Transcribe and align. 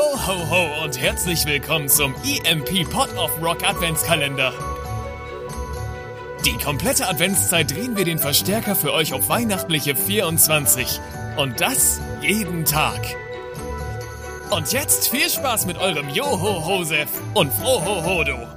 Ho, 0.00 0.16
ho, 0.26 0.48
ho 0.48 0.84
und 0.84 0.98
herzlich 0.98 1.44
willkommen 1.44 1.86
zum 1.86 2.14
EMP 2.24 2.88
Pot 2.88 3.14
of 3.18 3.30
Rock 3.42 3.68
Adventskalender. 3.68 4.54
Die 6.46 6.56
komplette 6.56 7.06
Adventszeit 7.06 7.70
drehen 7.70 7.98
wir 7.98 8.06
den 8.06 8.18
Verstärker 8.18 8.74
für 8.74 8.94
euch 8.94 9.12
auf 9.12 9.28
weihnachtliche 9.28 9.94
24. 9.94 10.98
Und 11.36 11.60
das 11.60 12.00
jeden 12.22 12.64
Tag. 12.64 12.98
Und 14.48 14.72
jetzt 14.72 15.08
viel 15.08 15.28
Spaß 15.28 15.66
mit 15.66 15.76
eurem 15.76 16.08
Joho-Hosef 16.08 17.10
und 17.34 17.52
Froho-Hodo. 17.52 18.48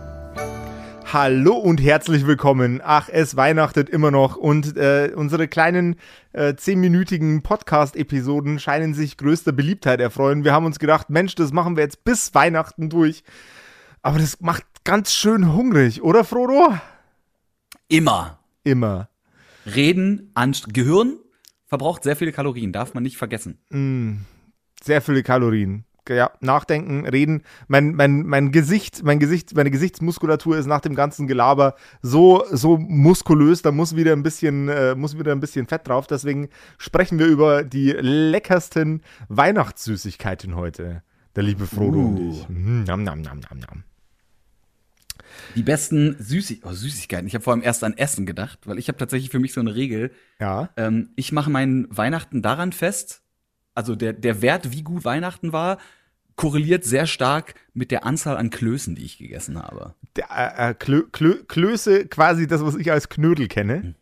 Hallo 1.13 1.53
und 1.53 1.79
herzlich 1.79 2.25
willkommen. 2.25 2.81
Ach, 2.83 3.07
es 3.07 3.35
weihnachtet 3.35 3.87
immer 3.87 4.09
noch 4.09 4.35
und 4.35 4.75
äh, 4.77 5.11
unsere 5.15 5.47
kleinen 5.47 5.97
äh, 6.31 6.55
zehnminütigen 6.55 7.43
Podcast-Episoden 7.43 8.57
scheinen 8.57 8.95
sich 8.95 9.17
größter 9.17 9.51
Beliebtheit 9.51 9.99
erfreuen. 9.99 10.43
Wir 10.43 10.53
haben 10.53 10.65
uns 10.65 10.79
gedacht, 10.79 11.11
Mensch, 11.11 11.35
das 11.35 11.51
machen 11.51 11.75
wir 11.77 11.83
jetzt 11.83 12.03
bis 12.03 12.33
Weihnachten 12.33 12.89
durch. 12.89 13.23
Aber 14.01 14.17
das 14.17 14.41
macht 14.41 14.65
ganz 14.85 15.13
schön 15.13 15.53
hungrig, 15.53 16.01
oder 16.01 16.23
Frodo? 16.23 16.75
Immer. 17.89 18.39
Immer. 18.63 19.07
Reden, 19.67 20.31
Anst 20.33 20.73
Gehirn 20.73 21.19
verbraucht 21.67 22.01
sehr 22.01 22.15
viele 22.15 22.31
Kalorien, 22.31 22.71
darf 22.71 22.95
man 22.95 23.03
nicht 23.03 23.17
vergessen. 23.17 23.59
Mm, 23.69 24.21
sehr 24.81 25.03
viele 25.03 25.21
Kalorien 25.21 25.85
ja, 26.09 26.31
nachdenken, 26.39 27.05
reden. 27.05 27.43
Mein, 27.67 27.95
mein, 27.95 28.23
mein 28.25 28.51
Gesicht, 28.51 29.03
mein 29.03 29.19
Gesicht, 29.19 29.55
meine 29.55 29.71
Gesichtsmuskulatur 29.71 30.57
ist 30.57 30.65
nach 30.65 30.81
dem 30.81 30.95
ganzen 30.95 31.27
Gelaber 31.27 31.75
so, 32.01 32.43
so 32.51 32.77
muskulös, 32.77 33.61
da 33.61 33.71
muss 33.71 33.95
wieder 33.95 34.13
ein 34.13 34.23
bisschen, 34.23 34.69
äh, 34.69 34.95
muss 34.95 35.17
wieder 35.17 35.31
ein 35.31 35.39
bisschen 35.39 35.67
Fett 35.67 35.87
drauf. 35.87 36.07
Deswegen 36.07 36.49
sprechen 36.77 37.19
wir 37.19 37.27
über 37.27 37.63
die 37.63 37.91
leckersten 37.91 39.01
Weihnachtssüßigkeiten 39.29 40.55
heute. 40.55 41.03
Der 41.35 41.43
liebe 41.43 41.65
Frodo 41.65 41.99
uh. 41.99 42.07
und 42.07 42.29
ich. 42.29 42.49
Mm, 42.49 42.83
nam, 42.83 43.03
nam, 43.03 43.21
nam, 43.21 43.39
nam, 43.39 43.59
nam. 43.59 43.83
Die 45.55 45.63
besten 45.63 46.15
Süßig 46.19 46.61
oh, 46.63 46.73
Süßigkeiten. 46.73 47.27
Ich 47.27 47.33
habe 47.33 47.43
vor 47.43 47.53
allem 47.53 47.63
erst 47.63 47.83
an 47.83 47.97
Essen 47.97 48.25
gedacht, 48.25 48.59
weil 48.65 48.77
ich 48.77 48.87
habe 48.87 48.97
tatsächlich 48.97 49.31
für 49.31 49.39
mich 49.39 49.53
so 49.53 49.61
eine 49.61 49.75
Regel. 49.75 50.11
Ja. 50.39 50.69
Ähm, 50.77 51.09
ich 51.15 51.31
mache 51.31 51.49
meinen 51.49 51.87
Weihnachten 51.95 52.41
daran 52.41 52.71
fest, 52.71 53.22
also 53.75 53.95
der, 53.95 54.13
der 54.13 54.41
Wert, 54.41 54.71
wie 54.71 54.83
gut 54.83 55.05
Weihnachten 55.05 55.53
war, 55.53 55.77
korreliert 56.35 56.83
sehr 56.83 57.07
stark 57.07 57.55
mit 57.73 57.91
der 57.91 58.05
Anzahl 58.05 58.37
an 58.37 58.49
Klößen, 58.49 58.95
die 58.95 59.05
ich 59.05 59.17
gegessen 59.17 59.61
habe. 59.61 59.93
Der, 60.15 60.25
äh, 60.31 60.71
äh 60.71 60.73
Klö, 60.73 61.03
Klö, 61.11 61.43
Klöße, 61.47 62.07
quasi 62.07 62.47
das, 62.47 62.63
was 62.63 62.75
ich 62.75 62.91
als 62.91 63.09
Knödel 63.09 63.47
kenne. 63.47 63.81
Hm. 63.81 63.95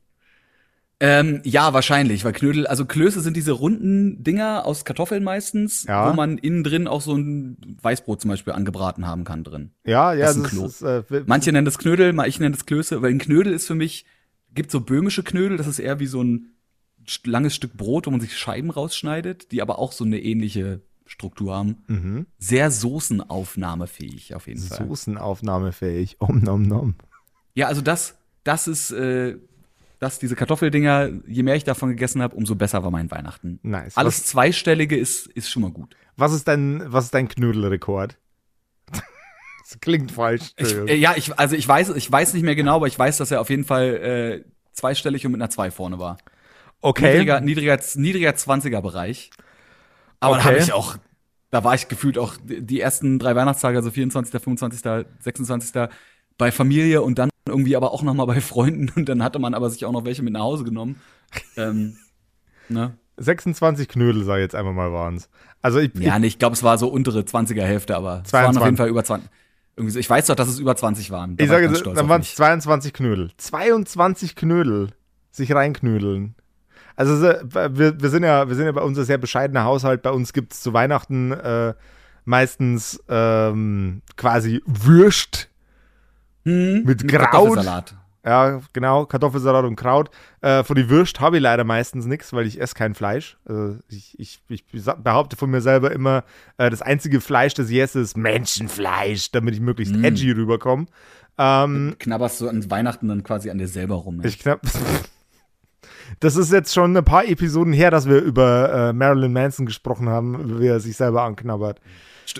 Ähm, 1.03 1.41
ja, 1.43 1.73
wahrscheinlich, 1.73 2.23
weil 2.23 2.31
Knödel, 2.31 2.67
also 2.67 2.85
Klöße 2.85 3.21
sind 3.21 3.35
diese 3.35 3.53
runden 3.53 4.23
Dinger 4.23 4.67
aus 4.67 4.85
Kartoffeln 4.85 5.23
meistens, 5.23 5.85
ja. 5.85 6.07
wo 6.07 6.13
man 6.13 6.37
innen 6.37 6.63
drin 6.63 6.87
auch 6.87 7.01
so 7.01 7.15
ein 7.15 7.57
Weißbrot 7.81 8.21
zum 8.21 8.29
Beispiel 8.29 8.53
angebraten 8.53 9.07
haben 9.07 9.23
kann 9.23 9.43
drin. 9.43 9.71
Ja, 9.83 10.13
ja, 10.13 10.27
das 10.27 10.37
ist 10.37 10.43
ein 10.43 10.49
Klo. 10.49 10.65
Ist, 10.67 10.83
äh, 10.83 11.01
Manche 11.25 11.51
nennen 11.51 11.65
das 11.65 11.79
Knödel, 11.79 12.15
ich 12.27 12.39
nenne 12.39 12.55
das 12.55 12.67
Klöße, 12.67 13.01
weil 13.01 13.09
ein 13.09 13.17
Knödel 13.17 13.51
ist 13.51 13.65
für 13.65 13.73
mich, 13.73 14.05
gibt 14.53 14.69
so 14.69 14.81
böhmische 14.81 15.23
Knödel, 15.23 15.57
das 15.57 15.65
ist 15.65 15.79
eher 15.79 15.99
wie 15.99 16.05
so 16.05 16.23
ein 16.23 16.51
langes 17.25 17.55
Stück 17.55 17.73
Brot, 17.73 18.07
wo 18.07 18.11
man 18.11 18.21
sich 18.21 18.37
Scheiben 18.37 18.69
rausschneidet, 18.69 19.51
die 19.51 19.61
aber 19.61 19.79
auch 19.79 19.91
so 19.91 20.03
eine 20.03 20.19
ähnliche 20.19 20.81
Struktur 21.05 21.53
haben. 21.53 21.83
Mhm. 21.87 22.25
Sehr 22.39 22.71
soßenaufnahmefähig 22.71 24.33
auf 24.35 24.47
jeden 24.47 24.61
Fall. 24.61 24.87
Soßenaufnahmefähig. 24.87 26.17
Om 26.19 26.39
nom 26.39 26.63
nom. 26.63 26.95
Ja, 27.53 27.67
also 27.67 27.81
das, 27.81 28.17
das 28.43 28.67
ist, 28.67 28.91
äh, 28.91 29.37
das, 29.99 30.19
diese 30.19 30.35
Kartoffeldinger, 30.35 31.09
je 31.27 31.43
mehr 31.43 31.55
ich 31.55 31.63
davon 31.63 31.89
gegessen 31.89 32.21
habe, 32.21 32.35
umso 32.35 32.55
besser 32.55 32.83
war 32.83 32.91
mein 32.91 33.11
Weihnachten. 33.11 33.59
Nice. 33.61 33.97
Alles 33.97 34.19
was, 34.19 34.25
Zweistellige 34.25 34.97
ist, 34.97 35.27
ist 35.27 35.49
schon 35.49 35.61
mal 35.61 35.71
gut. 35.71 35.95
Was 36.15 36.33
ist 36.33 36.47
dein, 36.47 36.81
was 36.91 37.05
ist 37.05 37.13
dein 37.13 37.27
Knödelrekord? 37.27 38.17
das 38.91 39.79
klingt 39.79 40.11
falsch. 40.11 40.53
Ich, 40.55 40.73
äh, 40.73 40.95
ja, 40.95 41.13
ich, 41.15 41.37
also 41.37 41.55
ich 41.55 41.67
weiß, 41.67 41.89
ich 41.89 42.11
weiß 42.11 42.33
nicht 42.33 42.43
mehr 42.43 42.55
genau, 42.55 42.77
aber 42.77 42.87
ich 42.87 42.97
weiß, 42.97 43.17
dass 43.17 43.31
er 43.31 43.41
auf 43.41 43.49
jeden 43.49 43.65
Fall 43.65 44.43
äh, 44.43 44.43
zweistellig 44.71 45.25
und 45.25 45.33
mit 45.33 45.41
einer 45.41 45.49
2 45.49 45.71
vorne 45.71 45.99
war. 45.99 46.17
Okay. 46.81 47.11
Niedriger, 47.11 47.41
niedriger, 47.41 47.79
niedriger 47.95 48.31
20er 48.31 48.81
Bereich. 48.81 49.29
Aber 50.19 50.35
okay. 50.35 50.43
da 50.43 50.49
habe 50.49 50.57
ich 50.59 50.73
auch, 50.73 50.97
da 51.49 51.63
war 51.63 51.75
ich 51.75 51.87
gefühlt 51.87 52.17
auch 52.17 52.35
die 52.43 52.79
ersten 52.79 53.19
drei 53.19 53.35
Weihnachtstage, 53.35 53.77
also 53.77 53.91
24., 53.91 54.41
25., 54.41 55.05
26. 55.19 55.89
bei 56.37 56.51
Familie 56.51 57.01
und 57.01 57.19
dann 57.19 57.29
irgendwie 57.47 57.75
aber 57.75 57.91
auch 57.91 58.03
noch 58.03 58.13
mal 58.13 58.25
bei 58.25 58.41
Freunden 58.41 58.91
und 58.95 59.09
dann 59.09 59.23
hatte 59.23 59.39
man 59.39 59.53
aber 59.53 59.69
sich 59.69 59.85
auch 59.85 59.91
noch 59.91 60.05
welche 60.05 60.23
mit 60.23 60.33
nach 60.33 60.41
Hause 60.41 60.63
genommen. 60.63 60.99
ähm, 61.57 61.97
ne? 62.69 62.97
26 63.17 63.87
Knödel, 63.87 64.23
ich 64.23 64.27
jetzt 64.27 64.55
einfach 64.55 64.73
mal, 64.73 64.91
waren's. 64.91 65.29
Also 65.61 65.79
ich, 65.79 65.91
ja, 65.95 66.17
nee, 66.17 66.27
ich 66.27 66.39
glaube, 66.39 66.55
es 66.55 66.63
war 66.63 66.77
so 66.77 66.87
untere 66.87 67.19
20er 67.19 67.61
Hälfte, 67.61 67.95
aber 67.95 68.23
22. 68.23 68.25
es 68.25 68.33
waren 68.33 68.57
auf 68.57 68.65
jeden 68.65 68.77
Fall 68.77 68.89
über 68.89 69.03
20. 69.03 69.29
Irgendwie 69.75 69.93
so, 69.93 69.99
ich 69.99 70.09
weiß 70.09 70.27
doch, 70.27 70.35
dass 70.35 70.47
es 70.47 70.59
über 70.59 70.75
20 70.75 71.11
waren. 71.11 71.37
Da 71.37 71.43
ich 71.43 71.49
war 71.49 71.61
sage, 71.61 71.93
dann 71.93 72.09
waren 72.09 72.21
es 72.21 72.35
22 72.35 72.93
Knödel. 72.93 73.31
22 73.37 74.35
Knödel 74.35 74.89
sich 75.31 75.53
reinknödeln. 75.53 76.35
Also 76.95 77.21
wir, 77.21 78.01
wir, 78.01 78.09
sind 78.09 78.23
ja, 78.23 78.47
wir 78.47 78.55
sind 78.55 78.65
ja 78.65 78.71
bei 78.71 78.81
uns 78.81 78.97
ein 78.97 79.05
sehr 79.05 79.17
bescheidener 79.17 79.63
Haushalt. 79.63 80.01
Bei 80.01 80.11
uns 80.11 80.33
gibt 80.33 80.53
es 80.53 80.61
zu 80.61 80.73
Weihnachten 80.73 81.31
äh, 81.31 81.73
meistens 82.25 83.01
ähm, 83.09 84.01
quasi 84.17 84.61
Würst 84.65 85.49
hm, 86.43 86.83
mit 86.83 87.07
Kraut. 87.07 87.95
Ja, 88.23 88.61
genau, 88.73 89.07
Kartoffelsalat 89.07 89.65
und 89.65 89.75
Kraut. 89.75 90.11
Äh, 90.41 90.63
von 90.63 90.75
die 90.75 90.89
Würst 90.89 91.19
habe 91.19 91.37
ich 91.37 91.43
leider 91.43 91.63
meistens 91.63 92.05
nichts, 92.05 92.33
weil 92.33 92.45
ich 92.45 92.61
esse 92.61 92.75
kein 92.75 92.93
Fleisch. 92.93 93.37
Also 93.45 93.79
ich, 93.89 94.19
ich, 94.19 94.41
ich, 94.47 94.63
behaupte 95.03 95.35
von 95.37 95.49
mir 95.49 95.61
selber 95.61 95.91
immer, 95.91 96.23
äh, 96.57 96.69
das 96.69 96.83
einzige 96.83 97.19
Fleisch, 97.19 97.55
das 97.55 97.69
ich 97.71 97.79
esse, 97.79 97.99
ist 97.99 98.17
Menschenfleisch, 98.17 99.31
damit 99.31 99.55
ich 99.55 99.59
möglichst 99.59 99.95
mm. 99.95 100.03
edgy 100.03 100.31
rüberkomme. 100.31 100.85
Ähm, 101.39 101.95
Knabberst 101.97 102.41
du 102.41 102.49
an 102.49 102.69
Weihnachten 102.69 103.07
dann 103.07 103.23
quasi 103.23 103.49
an 103.49 103.57
dir 103.57 103.67
selber 103.67 103.95
rum. 103.95 104.17
Ne? 104.17 104.27
Ich 104.27 104.37
knapp. 104.37 104.61
Das 106.21 106.35
ist 106.35 106.51
jetzt 106.51 106.71
schon 106.71 106.95
ein 106.95 107.03
paar 107.03 107.25
Episoden 107.25 107.73
her, 107.73 107.89
dass 107.89 108.07
wir 108.07 108.21
über 108.21 108.71
äh, 108.71 108.93
Marilyn 108.93 109.33
Manson 109.33 109.65
gesprochen 109.65 110.07
haben, 110.07 110.59
wie 110.59 110.67
er 110.67 110.79
sich 110.79 110.95
selber 110.95 111.23
anknabbert. 111.23 111.81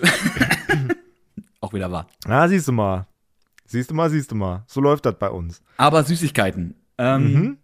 Auch 1.60 1.72
wieder 1.72 1.90
wahr. 1.90 2.06
Ja, 2.26 2.46
siehst 2.46 2.68
du 2.68 2.72
mal. 2.72 3.08
Siehst 3.66 3.90
du 3.90 3.94
mal, 3.94 4.08
siehst 4.08 4.30
du 4.30 4.36
mal. 4.36 4.62
So 4.68 4.80
läuft 4.80 5.04
das 5.04 5.18
bei 5.18 5.28
uns. 5.28 5.62
Aber 5.78 6.04
Süßigkeiten. 6.04 6.76
Ähm, 6.96 7.32
mhm. 7.32 7.58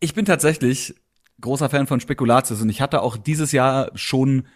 Ich 0.00 0.12
bin 0.12 0.26
tatsächlich 0.26 0.94
großer 1.40 1.70
Fan 1.70 1.86
von 1.86 2.00
Spekulatius 2.00 2.60
und 2.60 2.68
ich 2.68 2.82
hatte 2.82 3.00
auch 3.00 3.16
dieses 3.16 3.52
Jahr 3.52 3.90
schon 3.94 4.46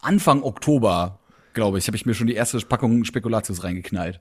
Anfang 0.00 0.42
Oktober, 0.42 1.20
glaube 1.52 1.78
ich, 1.78 1.86
habe 1.86 1.96
ich 1.96 2.04
mir 2.04 2.14
schon 2.14 2.26
die 2.26 2.34
erste 2.34 2.58
Packung 2.60 3.04
Spekulatius 3.04 3.62
reingeknallt. 3.62 4.20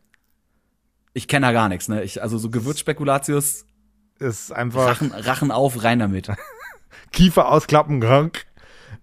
Ich 1.14 1.28
kenne 1.28 1.48
da 1.48 1.52
gar 1.52 1.68
nichts, 1.68 1.88
ne? 1.88 2.04
Ich, 2.04 2.22
also 2.22 2.38
so 2.38 2.52
Gewürzspekulatius 2.52 3.66
ist 4.20 4.52
einfach. 4.52 4.88
Rachen, 4.88 5.12
Rachen 5.12 5.52
auf, 5.52 5.84
rein 5.84 6.00
damit. 6.00 6.30
Kiefer 7.12 7.50
ausklappen, 7.50 8.02
krank. 8.02 8.46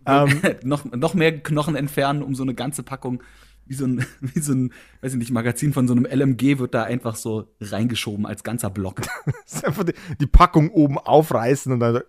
Ähm, 0.07 0.41
noch, 0.63 0.85
noch 0.85 1.15
mehr 1.15 1.41
Knochen 1.41 1.75
entfernen, 1.75 2.23
um 2.23 2.35
so 2.35 2.43
eine 2.43 2.55
ganze 2.55 2.83
Packung, 2.83 3.23
wie 3.67 3.75
so 3.75 3.87
ein, 3.87 4.07
wie 4.21 4.41
so 4.41 4.53
ein, 4.53 4.73
weiß 5.01 5.13
ich 5.13 5.19
nicht, 5.19 5.33
Magazin 5.33 5.73
von 5.73 5.89
so 5.89 5.95
einem 5.95 6.07
LMG 6.07 6.59
wird 6.59 6.75
da 6.75 6.85
einfach 6.85 7.17
so 7.17 7.49
reingeschoben 7.61 8.27
als 8.27 8.45
ganzer 8.45 8.71
Block. 8.71 9.03
ist 9.47 9.65
einfach 9.65 9.85
die, 9.85 9.95
die, 10.21 10.27
Packung 10.27 10.71
oben 10.71 10.99
aufreißen 10.99 11.73
und 11.73 11.81
dann 11.81 12.03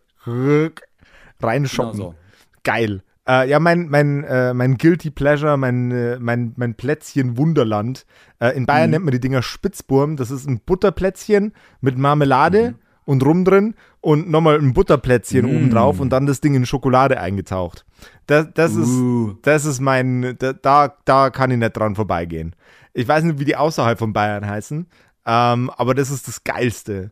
reinschoppen. 1.42 1.98
Genau 1.98 2.12
so. 2.12 2.16
Geil. 2.64 3.02
Äh, 3.28 3.50
ja, 3.50 3.60
mein, 3.60 3.90
mein, 3.90 4.24
äh, 4.24 4.54
mein 4.54 4.78
Guilty 4.78 5.10
Pleasure, 5.10 5.58
mein, 5.58 5.92
äh, 5.92 6.18
mein, 6.20 6.54
mein 6.56 6.76
Plätzchen 6.76 7.38
Wunderland. 7.38 8.06
Äh, 8.40 8.56
in 8.56 8.66
Bayern 8.66 8.90
mhm. 8.90 8.92
nennt 8.92 9.06
man 9.06 9.12
die 9.12 9.20
Dinger 9.20 9.42
Spitzburm. 9.42 10.16
Das 10.16 10.32
ist 10.32 10.48
ein 10.48 10.62
Butterplätzchen 10.62 11.54
mit 11.82 11.98
Marmelade. 11.98 12.72
Mhm 12.72 12.87
und 13.08 13.24
rum 13.24 13.46
drin 13.46 13.74
und 14.02 14.30
nochmal 14.30 14.60
ein 14.60 14.74
Butterplätzchen 14.74 15.46
mm. 15.46 15.56
oben 15.56 15.70
drauf 15.70 16.00
und 16.02 16.10
dann 16.10 16.26
das 16.26 16.42
Ding 16.42 16.56
in 16.56 16.66
Schokolade 16.66 17.20
eingetaucht. 17.20 17.86
Das, 18.28 18.48
das, 18.54 18.76
uh. 18.76 19.30
ist, 19.32 19.38
das 19.44 19.66
ist 19.66 19.80
mein, 19.80 20.38
da, 20.38 20.94
da 21.06 21.30
kann 21.30 21.50
ich 21.50 21.58
nicht 21.58 21.78
dran 21.78 21.96
vorbeigehen. 21.96 22.54
Ich 22.94 23.08
weiß 23.08 23.24
nicht, 23.24 23.40
wie 23.40 23.46
die 23.46 23.56
außerhalb 23.56 23.98
von 23.98 24.12
Bayern 24.12 24.46
heißen, 24.46 24.88
ähm, 25.26 25.70
aber 25.70 25.96
das 25.96 26.12
ist 26.12 26.28
das 26.28 26.44
Geilste. 26.44 27.12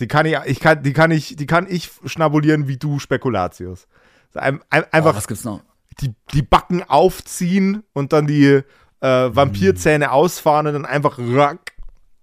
Die 0.00 0.08
kann 0.08 0.24
ich, 0.24 0.38
ich 0.46 0.58
kann, 0.58 0.82
die 0.82 0.94
kann 0.94 1.10
ich, 1.10 1.36
die 1.36 1.46
kann 1.46 1.66
ich 1.68 1.90
schnabulieren 2.06 2.66
wie 2.66 2.78
du 2.78 2.98
Spekulatius. 2.98 3.88
Ein, 4.34 4.60
ein, 4.70 4.84
einfach 4.90 5.12
oh, 5.12 5.16
was 5.16 5.28
gibt's 5.28 5.44
noch? 5.44 5.60
Die, 6.00 6.14
die 6.32 6.42
Backen 6.42 6.82
aufziehen 6.82 7.82
und 7.92 8.14
dann 8.14 8.26
die 8.26 8.62
äh, 9.00 9.36
Vampirzähne 9.36 10.06
mm. 10.06 10.10
ausfahren 10.10 10.66
und 10.68 10.72
dann 10.72 10.86
einfach 10.86 11.18
rack 11.18 11.72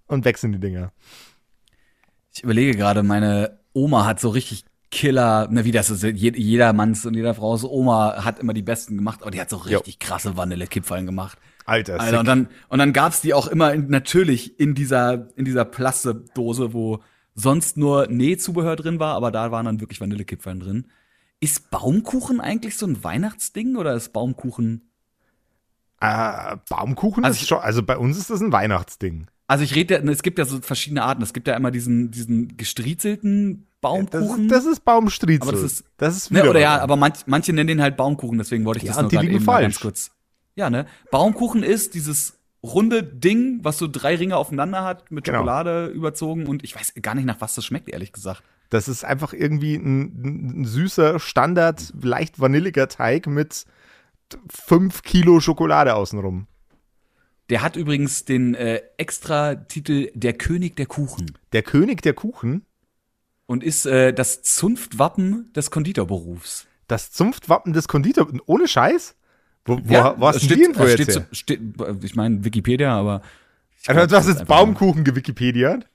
und 0.07 0.25
wechseln 0.25 0.51
die 0.53 0.59
Dinger. 0.59 0.91
Ich 2.37 2.43
überlege 2.43 2.77
gerade, 2.77 3.01
meine 3.01 3.59
Oma 3.73 4.05
hat 4.05 4.19
so 4.19 4.29
richtig 4.29 4.63
Killer, 4.91 5.47
na 5.51 5.65
wie 5.65 5.71
das 5.71 5.89
ist, 5.89 6.03
jeder 6.03 6.71
Manns 6.71 7.05
und 7.05 7.15
jeder 7.15 7.33
Frau's 7.33 7.63
Oma 7.63 8.23
hat 8.23 8.39
immer 8.39 8.53
die 8.53 8.61
besten 8.61 8.95
gemacht, 8.95 9.21
aber 9.21 9.31
die 9.31 9.41
hat 9.41 9.49
so 9.49 9.57
richtig 9.57 9.95
jo. 9.95 9.99
krasse 9.99 10.37
Vanillekipferln 10.37 11.05
gemacht. 11.05 11.39
Alter, 11.65 11.99
Alter 11.99 12.19
und 12.19 12.27
dann 12.27 12.47
und 12.69 12.79
dann 12.79 12.93
gab's 12.93 13.19
die 13.19 13.33
auch 13.33 13.47
immer 13.47 13.73
in, 13.73 13.89
natürlich 13.89 14.59
in 14.59 14.75
dieser 14.75 15.27
in 15.35 15.43
dieser 15.43 15.65
Plastedose, 15.65 16.73
wo 16.73 16.99
sonst 17.35 17.75
nur 17.75 18.07
Nähzubehör 18.07 18.75
drin 18.75 18.99
war, 18.99 19.15
aber 19.15 19.31
da 19.31 19.51
waren 19.51 19.65
dann 19.65 19.81
wirklich 19.81 19.99
Vanillekipferln 19.99 20.59
drin. 20.59 20.87
Ist 21.39 21.69
Baumkuchen 21.69 22.39
eigentlich 22.39 22.77
so 22.77 22.85
ein 22.85 23.03
Weihnachtsding 23.03 23.75
oder 23.75 23.93
ist 23.93 24.13
Baumkuchen 24.13 24.89
Äh, 25.99 26.55
Baumkuchen 26.69 27.25
also 27.25 27.41
ist 27.41 27.47
schon, 27.47 27.59
also 27.59 27.83
bei 27.83 27.97
uns 27.97 28.17
ist 28.17 28.29
das 28.29 28.41
ein 28.41 28.51
Weihnachtsding. 28.53 29.27
Also 29.47 29.63
ich 29.63 29.73
rede 29.75 29.95
ja, 29.95 30.11
es 30.11 30.23
gibt 30.23 30.39
ja 30.39 30.45
so 30.45 30.59
verschiedene 30.61 31.03
Arten. 31.03 31.23
Es 31.23 31.33
gibt 31.33 31.47
ja 31.47 31.55
immer 31.55 31.71
diesen, 31.71 32.11
diesen 32.11 32.57
gestriezelten 32.57 33.65
Baumkuchen. 33.79 34.49
Das 34.49 34.59
ist, 34.59 34.65
das 34.65 34.73
ist 34.73 34.85
Baumstriezel. 34.85 35.47
Aber 35.47 35.51
das 35.53 35.63
ist, 35.63 35.83
das 35.97 36.17
ist 36.17 36.31
ne, 36.31 36.49
oder 36.49 36.59
ja, 36.59 36.79
aber 36.81 36.97
manch, 36.97 37.19
manche 37.27 37.53
nennen 37.53 37.67
den 37.67 37.81
halt 37.81 37.95
Baumkuchen, 37.95 38.37
deswegen 38.37 38.65
wollte 38.65 38.79
ich 38.79 38.85
ja, 38.85 38.93
das 38.93 39.01
nur 39.01 39.09
gerade 39.09 39.29
eben 39.29 39.45
ganz 39.45 39.79
kurz. 39.79 40.11
Ja, 40.55 40.69
ne? 40.69 40.85
Baumkuchen 41.11 41.63
ist 41.63 41.93
dieses 41.93 42.37
runde 42.63 43.03
Ding, 43.03 43.59
was 43.63 43.77
so 43.77 43.87
drei 43.87 44.15
Ringe 44.15 44.35
aufeinander 44.35 44.83
hat, 44.83 45.11
mit 45.11 45.23
genau. 45.23 45.39
Schokolade 45.39 45.87
überzogen 45.87 46.47
und 46.47 46.63
ich 46.63 46.75
weiß 46.75 46.93
gar 47.01 47.15
nicht, 47.15 47.25
nach 47.25 47.39
was 47.39 47.55
das 47.55 47.63
schmeckt, 47.63 47.89
ehrlich 47.89 48.11
gesagt. 48.11 48.43
Das 48.69 48.89
ist 48.89 49.05
einfach 49.05 49.31
irgendwie 49.31 49.75
ein, 49.75 50.61
ein 50.61 50.65
süßer, 50.65 51.19
Standard, 51.19 51.93
leicht 52.01 52.39
vanilliger 52.41 52.89
Teig 52.89 53.27
mit 53.27 53.65
fünf 54.49 55.03
Kilo 55.03 55.39
Schokolade 55.39 55.95
außenrum. 55.95 56.47
Der 57.49 57.61
hat 57.61 57.75
übrigens 57.75 58.25
den 58.25 58.55
äh, 58.55 58.81
extra 58.97 59.55
Titel 59.55 60.11
Der 60.13 60.33
König 60.33 60.75
der 60.75 60.85
Kuchen. 60.85 61.37
Der 61.53 61.63
König 61.63 62.01
der 62.01 62.13
Kuchen? 62.13 62.65
Und 63.45 63.63
ist 63.63 63.85
äh, 63.85 64.13
das 64.13 64.41
Zunftwappen 64.43 65.51
des 65.53 65.71
Konditorberufs. 65.71 66.67
Das 66.87 67.11
Zunftwappen 67.11 67.71
des 67.71 67.87
Konditor 67.87 68.27
ohne 68.45 68.67
Scheiß? 68.67 69.15
Wo, 69.65 69.79
wo, 69.83 69.93
ja, 69.93 70.19
wo 70.19 70.27
hast 70.27 70.43
du 70.43 70.55
die 70.55 70.63
Info 70.63 70.85
jetzt 70.85 71.03
steht, 71.03 71.15
her? 71.15 71.27
Steht, 71.31 71.61
ich 72.01 72.15
meine 72.15 72.43
Wikipedia, 72.43 72.93
aber 72.93 73.21
also, 73.87 74.05
du 74.05 74.15
hast 74.15 74.27
jetzt 74.27 74.45
Baumkuchen 74.45 75.03
gewikipediert? 75.03 75.87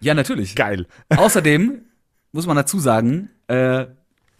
Ja, 0.00 0.14
natürlich. 0.14 0.56
Geil. 0.56 0.86
Außerdem 1.08 1.82
muss 2.32 2.46
man 2.46 2.56
dazu 2.56 2.78
sagen, 2.78 3.30
äh, 3.48 3.86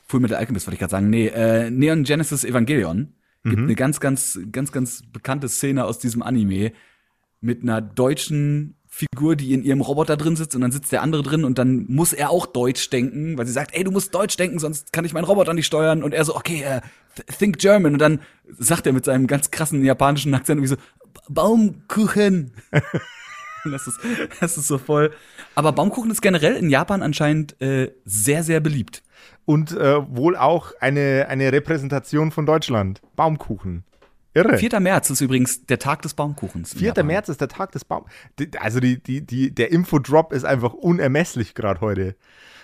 Fullmetal 0.07 0.39
Alchemist 0.39 0.67
wollte 0.67 0.75
ich 0.75 0.81
gerade 0.81 0.91
sagen, 0.91 1.11
nee, 1.11 1.29
äh, 1.29 1.71
Neon 1.71 2.05
Genesis 2.05 2.45
Evangelion 2.45 3.13
gibt 3.45 3.57
mhm. 3.57 3.65
eine 3.65 3.75
ganz, 3.75 4.01
ganz, 4.01 4.39
ganz, 4.53 4.73
ganz 4.73 5.03
bekannte 5.13 5.49
Szene 5.49 5.85
aus 5.85 5.99
diesem 5.99 6.23
Anime 6.23 6.73
mit 7.41 7.63
einer 7.63 7.81
deutschen 7.81 8.77
Figur, 8.87 9.37
die 9.37 9.55
in 9.55 9.63
ihrem 9.63 9.81
Roboter 9.81 10.17
drin 10.17 10.37
sitzt 10.37 10.55
und 10.55 10.63
dann 10.63 10.73
sitzt 10.73 10.91
der 10.93 11.03
andere 11.03 11.23
drin 11.23 11.45
und 11.45 11.59
dann 11.59 11.87
muss 11.87 12.13
er 12.13 12.31
auch 12.31 12.47
Deutsch 12.47 12.91
denken, 12.91 13.39
weil 13.39 13.47
sie 13.47 13.53
sagt, 13.53 13.75
ey, 13.75 13.85
du 13.85 13.93
musst 13.93 14.15
Deutsch 14.15 14.37
denken, 14.37 14.59
sonst 14.59 14.93
kann 14.93 15.05
ich 15.05 15.13
meinen 15.13 15.25
Roboter 15.25 15.55
nicht 15.55 15.67
steuern 15.67 16.03
und 16.03 16.13
er 16.13 16.25
so, 16.25 16.35
okay, 16.35 16.65
uh, 16.67 16.81
think 17.39 17.59
German 17.59 17.95
und 17.95 18.01
dann 18.01 18.21
sagt 18.59 18.87
er 18.87 18.93
mit 18.93 19.05
seinem 19.05 19.27
ganz 19.27 19.51
krassen 19.51 19.85
japanischen 19.85 20.35
Akzent 20.35 20.59
irgendwie 20.59 20.75
so, 20.75 20.77
Baumkuchen. 21.29 22.53
das 23.65 23.87
ist, 23.87 24.01
das 24.41 24.59
ist 24.59 24.67
so 24.67 24.79
voll. 24.79 25.13
Aber 25.55 25.73
Baumkuchen 25.73 26.11
ist 26.11 26.21
generell 26.21 26.57
in 26.57 26.69
Japan 26.69 27.03
anscheinend 27.03 27.61
äh, 27.63 27.93
sehr, 28.05 28.43
sehr 28.43 28.61
beliebt. 28.61 29.03
Und 29.45 29.73
äh, 29.73 29.99
wohl 30.09 30.37
auch 30.37 30.73
eine, 30.81 31.27
eine 31.29 31.53
Repräsentation 31.53 32.31
von 32.31 32.47
Deutschland. 32.47 33.01
Baumkuchen. 33.17 33.85
Irre. 34.33 34.59
4. 34.59 34.79
März 34.79 35.11
ist 35.11 35.21
übrigens 35.21 35.67
der 35.67 35.79
Tag 35.79 36.03
des 36.03 36.15
Baumkuchens. 36.15 36.75
4. 36.75 37.03
März 37.03 37.29
ist 37.29 37.41
der 37.41 37.49
Tag 37.49 37.73
des 37.73 37.85
Baum. 37.85 38.07
Also 38.61 38.79
die, 38.79 39.03
die, 39.03 39.27
die, 39.27 39.53
der 39.53 39.73
Infodrop 39.73 40.33
ist 40.33 40.45
einfach 40.45 40.73
unermesslich 40.73 41.55
gerade 41.55 41.81
heute. 41.81 42.17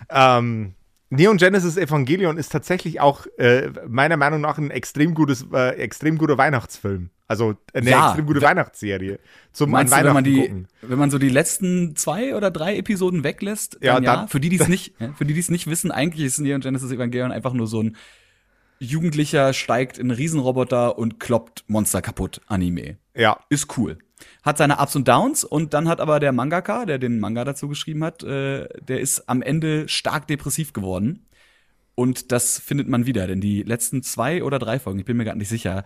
Ähm, 0.09 0.75
Neon 1.11 1.37
Genesis 1.39 1.77
Evangelion 1.77 2.37
ist 2.37 2.53
tatsächlich 2.53 3.01
auch 3.01 3.27
äh, 3.39 3.71
meiner 3.89 4.17
Meinung 4.17 4.41
nach 4.41 4.59
ein 4.59 4.71
extrem 4.71 5.15
gutes, 5.15 5.47
äh, 5.53 5.77
extrem 5.77 6.19
guter 6.19 6.39
Weihnachtsfilm. 6.39 7.11
Also 7.29 7.57
eine 7.73 7.91
ja, 7.91 8.09
extrem 8.09 8.27
gute 8.27 8.43
Weihnachtsserie 8.43 9.19
zum 9.53 9.75
an 9.75 9.91
Weihnachten 9.91 10.03
du, 10.03 10.07
wenn 10.07 10.15
man 10.15 10.25
die, 10.25 10.41
gucken. 10.43 10.69
Wenn 10.83 10.99
man 10.99 11.11
so 11.11 11.19
die 11.19 11.29
letzten 11.29 11.97
zwei 11.97 12.37
oder 12.37 12.53
drei 12.53 12.77
Episoden 12.77 13.25
weglässt, 13.25 13.79
dann 13.81 14.05
ja, 14.05 14.21
ja. 14.21 14.27
für 14.29 14.39
die, 14.39 14.49
die 14.49 14.61
es 14.61 14.69
nicht, 14.69 14.95
für 15.17 15.25
die, 15.25 15.35
die 15.35 15.41
es 15.41 15.51
nicht 15.51 15.67
wissen, 15.67 15.91
eigentlich 15.91 16.25
ist 16.25 16.39
Neon 16.39 16.61
Genesis 16.61 16.93
Evangelion 16.93 17.33
einfach 17.33 17.53
nur 17.53 17.67
so 17.67 17.83
ein 17.83 17.97
Jugendlicher 18.79 19.53
steigt 19.55 19.99
in 19.99 20.11
einen 20.11 20.19
Riesenroboter 20.19 20.99
und 20.99 21.19
kloppt 21.19 21.65
Monster 21.67 22.03
kaputt. 22.03 22.43
Anime. 22.47 22.99
Ja. 23.15 23.41
Ist 23.49 23.77
cool. 23.79 23.99
Hat 24.43 24.59
seine 24.59 24.79
Ups 24.79 24.95
und 24.95 25.09
Downs 25.09 25.45
und 25.45 25.75
dann 25.75 25.89
hat 25.89 26.01
aber 26.01 26.21
der 26.21 26.33
Mangaka, 26.33 26.85
der 26.85 26.99
den 26.99 27.19
Manga 27.19 27.45
dazu 27.45 27.69
geschrieben 27.69 28.05
hat, 28.05 28.23
äh, 28.23 28.69
der 28.81 29.01
ist 29.01 29.29
am 29.29 29.43
Ende 29.43 29.89
stark 29.89 30.27
depressiv 30.27 30.73
geworden. 30.73 31.27
Und 31.95 32.31
das 32.31 32.59
findet 32.59 32.89
man 32.89 33.07
wieder, 33.07 33.27
denn 33.27 33.41
die 33.41 33.63
letzten 33.63 34.03
zwei 34.03 34.45
oder 34.45 34.59
drei 34.59 34.79
Folgen, 34.79 34.99
ich 34.99 35.07
bin 35.07 35.17
mir 35.17 35.25
gar 35.25 35.35
nicht 35.35 35.49
sicher, 35.49 35.85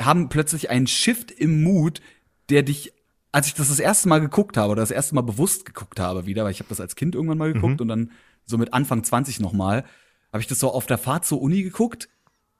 haben 0.00 0.28
plötzlich 0.28 0.70
einen 0.70 0.86
Shift 0.86 1.30
im 1.30 1.62
Mut, 1.62 2.00
der 2.48 2.62
dich, 2.62 2.92
als 3.32 3.46
ich 3.46 3.54
das 3.54 3.68
das 3.68 3.80
erste 3.80 4.08
Mal 4.08 4.20
geguckt 4.20 4.56
habe 4.56 4.72
oder 4.72 4.82
das 4.82 4.90
erste 4.90 5.14
Mal 5.14 5.22
bewusst 5.22 5.64
geguckt 5.64 6.00
habe 6.00 6.26
wieder, 6.26 6.44
weil 6.44 6.52
ich 6.52 6.60
habe 6.60 6.68
das 6.68 6.80
als 6.80 6.96
Kind 6.96 7.14
irgendwann 7.14 7.38
mal 7.38 7.52
geguckt 7.52 7.74
mhm. 7.74 7.80
und 7.80 7.88
dann 7.88 8.10
so 8.44 8.58
mit 8.58 8.72
Anfang 8.72 9.04
20 9.04 9.40
noch 9.40 9.52
mal, 9.52 9.84
habe 10.32 10.40
ich 10.40 10.46
das 10.46 10.58
so 10.58 10.72
auf 10.72 10.86
der 10.86 10.98
Fahrt 10.98 11.24
zur 11.24 11.40
Uni 11.40 11.62
geguckt 11.62 12.08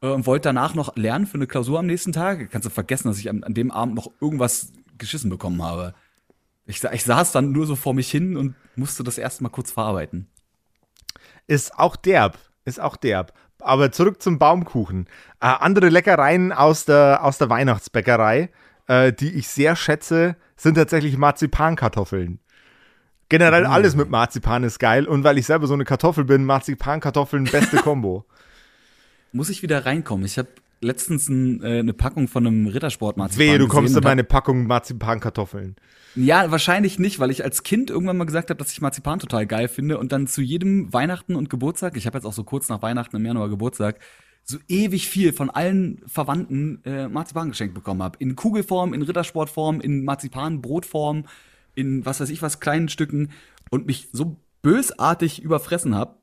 äh, 0.03 0.09
und 0.09 0.27
wollte 0.27 0.49
danach 0.49 0.75
noch 0.75 0.97
lernen 0.97 1.27
für 1.27 1.37
eine 1.37 1.47
Klausur 1.47 1.79
am 1.79 1.87
nächsten 1.87 2.13
Tag. 2.13 2.51
Kannst 2.51 2.67
du 2.67 2.71
vergessen, 2.71 3.09
dass 3.09 3.19
ich 3.19 3.31
an, 3.31 3.45
an 3.45 3.55
dem 3.55 3.71
Abend 3.71 3.95
noch 3.95 4.11
irgendwas 4.21 4.73
geschissen 4.99 5.31
bekommen 5.31 5.63
habe. 5.63 5.95
Ich, 6.67 6.83
ich 6.85 7.05
saß 7.05 7.33
dann 7.33 7.53
nur 7.53 7.67
so 7.67 7.77
vor 7.77 7.95
mich 7.95 8.11
hin 8.11 8.37
und 8.37 8.55
musste 8.77 9.03
das 9.05 9.17
erstmal 9.17 9.51
kurz 9.51 9.71
verarbeiten. 9.71 10.29
Ist 11.47 11.79
auch 11.79 11.97
derb. 11.97 12.39
Ist 12.65 12.81
auch 12.81 12.97
derb. 12.97 13.33
Aber 13.61 13.93
zurück 13.93 14.23
zum 14.23 14.39
Baumkuchen. 14.39 15.07
Äh, 15.41 15.47
andere 15.47 15.89
Leckereien 15.89 16.53
aus 16.53 16.85
der, 16.85 17.21
aus 17.23 17.39
der 17.39 17.51
Weihnachtsbäckerei, 17.51 18.51
äh, 18.87 19.13
die 19.13 19.35
ich 19.35 19.49
sehr 19.49 19.77
schätze, 19.77 20.37
sind 20.57 20.75
tatsächlich 20.75 21.17
Marzipankartoffeln. 21.17 22.41
Generell 23.29 23.65
mm. 23.65 23.71
alles 23.71 23.95
mit 23.95 24.09
Marzipan 24.09 24.65
ist 24.65 24.79
geil 24.79 25.07
und 25.07 25.23
weil 25.23 25.39
ich 25.39 25.47
selber 25.47 25.67
so 25.67 25.75
eine 25.75 25.85
Kartoffel 25.85 26.25
bin, 26.25 26.45
Marzipankartoffeln 26.45 27.45
beste 27.45 27.77
Kombo. 27.79 28.25
muss 29.33 29.51
ich 29.51 29.63
wieder 29.63 29.85
reinkommen. 29.87 30.25
Ich 30.25 30.39
habe 30.39 30.49
letztens 30.81 31.29
ein, 31.29 31.63
äh, 31.63 31.81
eine 31.81 31.93
Packung 31.93 32.29
von 32.29 32.47
einem 32.47 32.67
Rittersport-Marzipan 32.67 33.47
Wehe, 33.47 33.59
du 33.59 33.69
kommst 33.69 33.97
in 33.97 34.03
meine 34.03 34.25
Packung 34.25 34.67
Marzipankartoffeln. 34.67 35.77
Ja, 36.15 36.51
wahrscheinlich 36.51 36.99
nicht, 36.99 37.19
weil 37.19 37.31
ich 37.31 37.45
als 37.45 37.63
Kind 37.63 37.91
irgendwann 37.91 38.17
mal 38.17 38.25
gesagt 38.25 38.51
habe, 38.51 38.59
dass 38.59 38.73
ich 38.73 38.81
Marzipan 38.81 39.19
total 39.19 39.47
geil 39.47 39.69
finde 39.69 39.99
und 39.99 40.13
dann 40.13 40.27
zu 40.27 40.41
jedem 40.41 40.93
Weihnachten 40.93 41.37
und 41.37 41.51
Geburtstag, 41.51 41.97
ich 41.97 42.07
habe 42.07 42.19
jetzt 42.19 42.25
auch 42.25 42.33
so 42.33 42.45
kurz 42.45 42.69
nach 42.69 42.83
Weihnachten 42.83 43.17
im 43.17 43.25
Januar 43.25 43.49
Geburtstag, 43.49 44.01
so 44.45 44.57
ewig 44.67 45.09
viel 45.09 45.33
von 45.33 45.51
allen 45.51 46.01
Verwandten 46.07 46.83
äh, 46.85 47.09
Marzipan 47.09 47.51
geschenkt 47.51 47.75
bekommen 47.75 48.03
habe. 48.03 48.17
In 48.19 48.35
Kugelform, 48.35 48.95
in 48.95 49.03
Rittersportform, 49.03 49.81
in 49.81 50.05
Marzipan-Brotform, 50.05 51.25
in 51.75 52.07
was 52.07 52.21
weiß 52.21 52.31
ich 52.31 52.41
was, 52.41 52.59
kleinen 52.59 52.89
Stücken 52.89 53.31
und 53.71 53.87
mich 53.87 54.09
so 54.13 54.37
bösartig 54.63 55.43
überfressen 55.43 55.95
habe, 55.95 56.18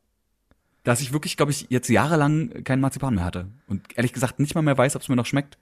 dass 0.85 1.01
ich 1.01 1.11
wirklich, 1.11 1.35
glaube 1.35 1.51
ich, 1.51 1.65
jetzt 1.69 1.89
jahrelang 1.89 2.63
keinen 2.63 2.79
Marzipan 2.79 3.15
mehr 3.15 3.25
hatte. 3.25 3.47
Und 3.67 3.81
ehrlich 3.95 4.13
gesagt 4.13 4.39
nicht 4.39 4.55
mal 4.55 4.61
mehr 4.61 4.77
weiß, 4.77 4.95
ob 4.95 5.01
es 5.01 5.09
mir 5.09 5.15
noch 5.15 5.25
schmeckt. 5.25 5.57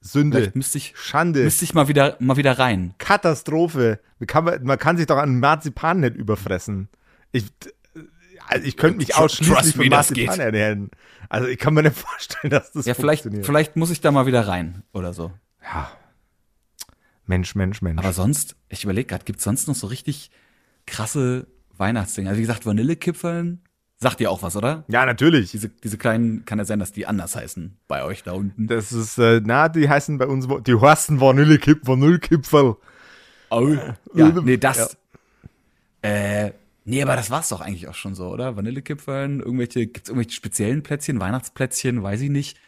Sünde. 0.00 0.36
Vielleicht 0.36 0.56
müsste 0.56 0.78
ich, 0.78 0.92
Schande. 0.96 1.44
Müsste 1.44 1.64
ich 1.64 1.74
mal 1.74 1.88
wieder, 1.88 2.16
mal 2.18 2.36
wieder 2.36 2.58
rein. 2.58 2.92
Katastrophe. 2.98 4.00
Man 4.18 4.26
kann, 4.26 4.64
man 4.64 4.78
kann 4.78 4.98
sich 4.98 5.06
doch 5.06 5.16
an 5.16 5.38
Marzipan 5.38 6.00
nicht 6.00 6.16
überfressen. 6.16 6.88
Ich, 7.30 7.46
also 8.48 8.66
ich 8.66 8.76
könnte 8.76 8.98
mich 8.98 9.14
ausschließlich 9.14 9.76
von 9.76 9.88
Marzipan 9.88 10.40
ernähren. 10.40 10.90
Also 11.28 11.48
ich 11.48 11.58
kann 11.58 11.72
mir 11.72 11.84
nicht 11.84 11.96
vorstellen, 11.96 12.50
dass 12.50 12.72
das 12.72 12.84
ja, 12.84 12.94
vielleicht, 12.94 13.28
vielleicht 13.42 13.76
muss 13.76 13.90
ich 13.90 14.00
da 14.00 14.10
mal 14.10 14.26
wieder 14.26 14.46
rein 14.46 14.82
oder 14.92 15.14
so. 15.14 15.32
Ja. 15.62 15.90
Mensch, 17.26 17.54
Mensch, 17.54 17.80
Mensch. 17.80 17.98
Aber 17.98 18.12
sonst, 18.12 18.56
ich 18.68 18.84
überlege 18.84 19.06
gerade, 19.06 19.24
gibt 19.24 19.38
es 19.38 19.44
sonst 19.44 19.68
noch 19.68 19.76
so 19.76 19.86
richtig 19.86 20.30
krasse 20.84 21.46
Weihnachtsdinge? 21.76 22.28
Also 22.28 22.38
wie 22.38 22.42
gesagt, 22.42 22.66
Vanillekipfeln 22.66 23.62
Sagt 24.04 24.20
ihr 24.20 24.30
auch 24.30 24.42
was, 24.42 24.54
oder? 24.54 24.84
Ja, 24.88 25.06
natürlich. 25.06 25.52
Diese, 25.52 25.70
diese 25.70 25.96
kleinen, 25.96 26.44
kann 26.44 26.58
ja 26.58 26.66
sein, 26.66 26.78
dass 26.78 26.92
die 26.92 27.06
anders 27.06 27.36
heißen 27.36 27.78
bei 27.88 28.04
euch 28.04 28.22
da 28.22 28.32
unten. 28.32 28.66
Das 28.66 28.92
ist, 28.92 29.16
äh, 29.16 29.40
na, 29.42 29.70
die 29.70 29.88
heißen 29.88 30.18
bei 30.18 30.26
uns, 30.26 30.46
die 30.66 30.78
heißen 30.78 31.22
Vanillekip, 31.22 31.86
Vanillekipferl. 31.86 32.76
Oh, 33.48 33.74
ja, 34.12 34.28
nee, 34.42 34.58
das. 34.58 34.98
Ja. 36.02 36.10
Äh, 36.10 36.52
nee, 36.84 37.02
aber 37.02 37.16
das 37.16 37.30
war's 37.30 37.48
doch 37.48 37.62
eigentlich 37.62 37.88
auch 37.88 37.94
schon 37.94 38.14
so, 38.14 38.28
oder? 38.28 38.56
Vanillekipferln, 38.56 39.40
irgendwelche, 39.40 39.86
gibt's 39.86 40.10
irgendwelche 40.10 40.36
speziellen 40.36 40.82
Plätzchen, 40.82 41.18
Weihnachtsplätzchen, 41.18 42.02
weiß 42.02 42.20
ich 42.20 42.30
nicht. 42.30 42.58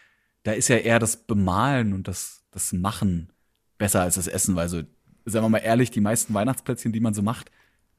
Da 0.42 0.52
ist 0.52 0.68
ja 0.68 0.78
eher 0.78 0.98
das 0.98 1.18
Bemalen 1.18 1.92
und 1.92 2.08
das, 2.08 2.44
das 2.50 2.72
Machen 2.72 3.28
besser 3.76 4.00
als 4.00 4.14
das 4.14 4.26
Essen, 4.26 4.56
weil 4.56 4.70
so, 4.70 4.84
sagen 5.26 5.44
wir 5.44 5.50
mal 5.50 5.58
ehrlich, 5.58 5.90
die 5.90 6.00
meisten 6.00 6.32
Weihnachtsplätzchen, 6.32 6.92
die 6.92 7.00
man 7.00 7.12
so 7.12 7.20
macht, 7.20 7.50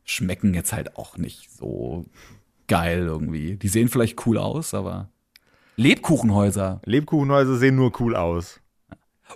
schmecken 0.05 0.55
jetzt 0.55 0.73
halt 0.73 0.97
auch 0.97 1.17
nicht 1.17 1.51
so 1.51 2.07
geil 2.67 2.99
irgendwie. 3.05 3.55
Die 3.55 3.67
sehen 3.67 3.87
vielleicht 3.87 4.25
cool 4.25 4.37
aus, 4.37 4.73
aber 4.73 5.09
Lebkuchenhäuser. 5.77 6.81
Lebkuchenhäuser 6.85 7.57
sehen 7.57 7.75
nur 7.75 7.91
cool 7.99 8.15
aus. 8.15 8.59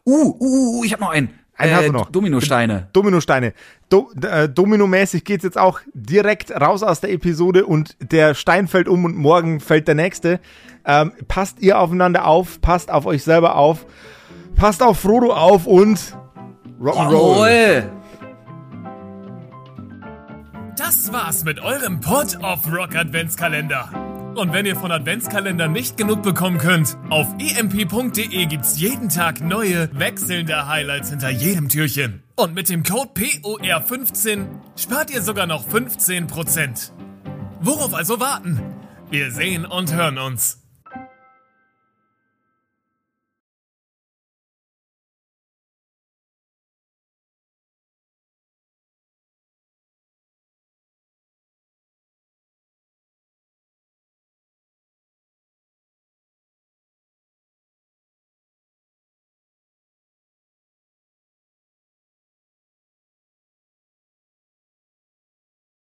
Uh, 0.06 0.36
uh, 0.40 0.80
uh 0.80 0.84
ich 0.84 0.94
hab 0.94 1.00
noch 1.00 1.10
einen. 1.10 1.30
Einen 1.56 1.72
äh, 1.72 1.76
hast 1.76 1.88
du 1.88 1.92
noch. 1.92 2.10
Dominosteine. 2.10 2.88
Dominosteine. 2.94 3.54
Do, 3.90 4.12
äh, 4.22 4.50
Dominomäßig 4.50 5.24
geht's 5.24 5.44
jetzt 5.44 5.58
auch 5.58 5.80
direkt 5.94 6.52
raus 6.52 6.82
aus 6.82 7.02
der 7.02 7.12
Episode 7.12 7.66
und 7.66 7.96
der 8.00 8.34
Stein 8.34 8.68
fällt 8.68 8.88
um 8.88 9.06
und 9.06 9.16
morgen 9.16 9.60
fällt 9.60 9.88
der 9.88 9.96
nächste. 9.96 10.40
Ähm, 10.86 11.12
passt 11.28 11.60
ihr 11.60 11.80
aufeinander 11.80 12.26
auf, 12.26 12.60
passt 12.62 12.90
auf 12.90 13.06
euch 13.06 13.24
selber 13.24 13.56
auf, 13.56 13.86
passt 14.56 14.82
auf 14.82 15.00
Frodo 15.00 15.34
auf 15.34 15.68
und 15.68 16.18
Rock'n'Roll. 16.82 18.00
Das 20.91 21.13
war's 21.13 21.45
mit 21.45 21.62
eurem 21.62 22.01
Pod 22.01 22.38
of 22.43 22.69
Rock 22.69 22.98
Adventskalender. 22.98 24.33
Und 24.36 24.51
wenn 24.51 24.65
ihr 24.65 24.75
von 24.75 24.91
Adventskalender 24.91 25.69
nicht 25.69 25.95
genug 25.95 26.21
bekommen 26.21 26.57
könnt, 26.57 26.98
auf 27.10 27.27
emp.de 27.39 28.45
gibt's 28.45 28.77
jeden 28.77 29.07
Tag 29.07 29.39
neue, 29.39 29.89
wechselnde 29.98 30.67
Highlights 30.67 31.10
hinter 31.10 31.29
jedem 31.29 31.69
Türchen. 31.69 32.24
Und 32.36 32.55
mit 32.55 32.67
dem 32.67 32.83
Code 32.83 33.12
POR15 33.15 34.48
spart 34.75 35.12
ihr 35.12 35.21
sogar 35.21 35.48
noch 35.48 35.65
15%. 35.65 36.91
Worauf 37.62 37.93
also 37.93 38.19
warten? 38.19 38.60
Wir 39.10 39.31
sehen 39.31 39.65
und 39.65 39.95
hören 39.95 40.17
uns. 40.17 40.61